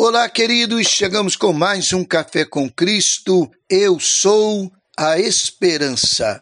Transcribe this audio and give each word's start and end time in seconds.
Olá, 0.00 0.28
queridos, 0.28 0.86
chegamos 0.86 1.34
com 1.34 1.52
mais 1.52 1.92
um 1.92 2.04
Café 2.04 2.44
com 2.44 2.70
Cristo. 2.70 3.50
Eu 3.68 3.98
sou 3.98 4.70
a 4.96 5.18
esperança. 5.18 6.40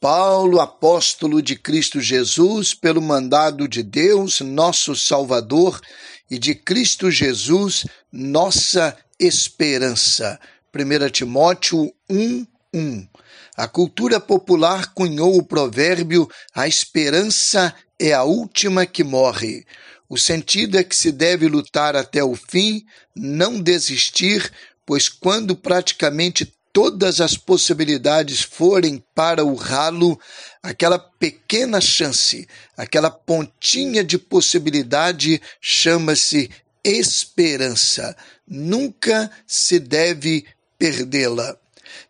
Paulo, 0.00 0.60
apóstolo 0.60 1.40
de 1.40 1.54
Cristo 1.54 2.00
Jesus, 2.00 2.74
pelo 2.74 3.00
mandado 3.00 3.68
de 3.68 3.84
Deus, 3.84 4.40
nosso 4.40 4.96
Salvador, 4.96 5.80
e 6.28 6.36
de 6.36 6.52
Cristo 6.52 7.08
Jesus, 7.08 7.86
nossa 8.10 8.96
esperança. 9.20 10.40
1 10.74 11.08
Timóteo 11.10 11.92
1, 12.10 12.44
1. 12.76 13.08
A 13.56 13.66
cultura 13.66 14.20
popular 14.20 14.92
cunhou 14.92 15.36
o 15.36 15.42
provérbio: 15.42 16.28
a 16.54 16.68
esperança 16.68 17.74
é 17.98 18.12
a 18.12 18.22
última 18.22 18.84
que 18.84 19.02
morre. 19.02 19.64
O 20.08 20.18
sentido 20.18 20.78
é 20.78 20.84
que 20.84 20.94
se 20.94 21.10
deve 21.10 21.48
lutar 21.48 21.96
até 21.96 22.22
o 22.22 22.36
fim, 22.36 22.84
não 23.14 23.60
desistir, 23.60 24.52
pois 24.84 25.08
quando 25.08 25.56
praticamente 25.56 26.52
todas 26.72 27.22
as 27.22 27.36
possibilidades 27.36 28.42
forem 28.42 29.02
para 29.14 29.42
o 29.42 29.54
ralo, 29.54 30.20
aquela 30.62 30.98
pequena 30.98 31.80
chance, 31.80 32.46
aquela 32.76 33.10
pontinha 33.10 34.04
de 34.04 34.18
possibilidade 34.18 35.40
chama-se 35.60 36.50
esperança. 36.84 38.14
Nunca 38.46 39.30
se 39.46 39.80
deve 39.80 40.44
perdê-la. 40.78 41.56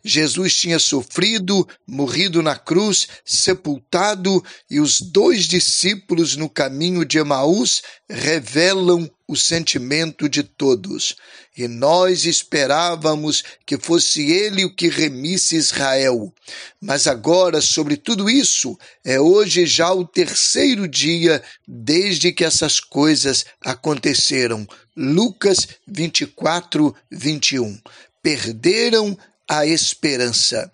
Jesus 0.05 0.55
tinha 0.55 0.79
sofrido, 0.79 1.67
morrido 1.87 2.43
na 2.43 2.57
cruz, 2.57 3.09
sepultado, 3.25 4.43
e 4.71 4.81
os 4.81 5.01
dois 5.01 5.47
discípulos 5.47 6.37
no 6.37 6.49
caminho 6.49 7.05
de 7.05 7.19
Emaús 7.19 7.83
revelam 8.09 9.11
o 9.29 9.37
sentimento 9.37 10.29
de 10.29 10.43
todos. 10.43 11.17
E 11.57 11.67
nós 11.67 12.27
esperávamos 12.27 13.43
que 13.65 13.79
fosse 13.79 14.31
ele 14.31 14.65
o 14.65 14.75
que 14.75 14.89
remisse 14.89 15.57
Israel. 15.57 16.33
Mas 16.81 17.07
agora, 17.07 17.61
sobre 17.61 17.97
tudo 17.97 18.29
isso, 18.29 18.79
é 19.05 19.19
hoje 19.19 19.67
já 19.67 19.93
o 19.93 20.07
terceiro 20.07 20.87
dia 20.87 21.43
desde 21.67 22.31
que 22.31 22.45
essas 22.45 22.79
coisas 22.79 23.47
aconteceram. 23.61 24.67
Lucas 24.97 25.67
24, 25.87 26.95
21. 27.11 27.81
Perderam 28.23 29.17
a 29.49 29.67
esperança. 29.67 30.71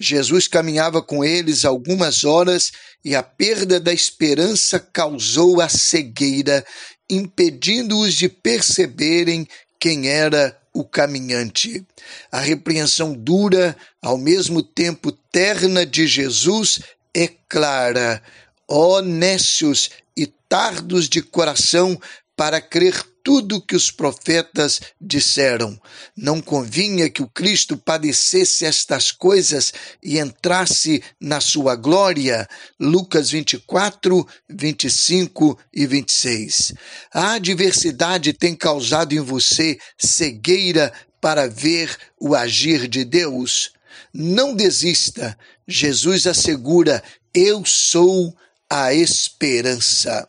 Jesus 0.00 0.48
caminhava 0.48 1.02
com 1.02 1.24
eles 1.24 1.64
algumas 1.64 2.24
horas 2.24 2.72
e 3.04 3.14
a 3.14 3.22
perda 3.22 3.78
da 3.78 3.92
esperança 3.92 4.80
causou 4.80 5.60
a 5.60 5.68
cegueira, 5.68 6.64
impedindo-os 7.08 8.14
de 8.14 8.28
perceberem 8.28 9.46
quem 9.78 10.08
era 10.08 10.58
o 10.72 10.84
caminhante. 10.84 11.84
A 12.30 12.40
repreensão 12.40 13.12
dura, 13.12 13.76
ao 14.02 14.18
mesmo 14.18 14.62
tempo 14.62 15.12
terna 15.12 15.86
de 15.86 16.06
Jesus 16.06 16.80
é 17.14 17.28
clara. 17.48 18.22
Ó 18.68 19.00
nécios 19.00 19.90
e 20.16 20.26
tardos 20.26 21.08
de 21.08 21.22
coração 21.22 22.00
para 22.36 22.60
crer 22.60 23.02
tudo 23.24 23.60
que 23.60 23.74
os 23.74 23.90
profetas 23.90 24.80
disseram. 25.00 25.76
Não 26.16 26.40
convinha 26.40 27.10
que 27.10 27.22
o 27.22 27.28
Cristo 27.28 27.76
padecesse 27.76 28.64
estas 28.64 29.10
coisas 29.10 29.72
e 30.00 30.20
entrasse 30.20 31.02
na 31.20 31.40
sua 31.40 31.74
glória. 31.74 32.46
Lucas 32.78 33.30
24, 33.30 34.24
25 34.48 35.58
e 35.74 35.86
26. 35.88 36.74
A 37.12 37.32
adversidade 37.32 38.32
tem 38.32 38.54
causado 38.54 39.12
em 39.12 39.20
você 39.20 39.76
cegueira 39.98 40.92
para 41.20 41.48
ver 41.48 41.96
o 42.20 42.36
agir 42.36 42.86
de 42.86 43.04
Deus. 43.04 43.72
Não 44.14 44.54
desista. 44.54 45.36
Jesus 45.66 46.28
assegura: 46.28 47.02
Eu 47.34 47.64
sou 47.64 48.32
a 48.70 48.92
esperança. 48.92 50.28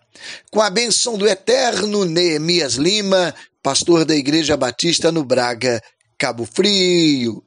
Com 0.51 0.61
a 0.61 0.69
benção 0.69 1.17
do 1.17 1.27
eterno 1.27 2.05
Neemias 2.05 2.73
Lima, 2.73 3.33
pastor 3.61 4.05
da 4.05 4.15
Igreja 4.15 4.55
Batista 4.55 5.11
no 5.11 5.23
Braga, 5.23 5.81
Cabo 6.17 6.45
Frio. 6.45 7.43